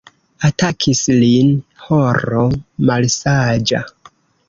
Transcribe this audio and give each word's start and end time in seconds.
Atakis 0.47 1.01
lin 1.19 1.53
horo 1.91 2.49
malsaĝa. 2.91 3.87